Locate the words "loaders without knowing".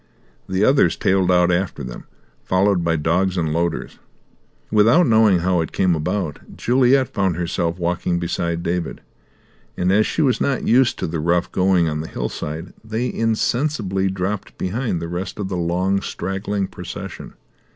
3.53-5.41